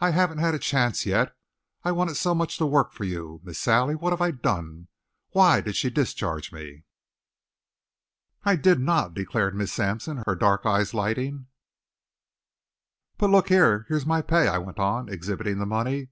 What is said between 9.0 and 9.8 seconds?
declared Miss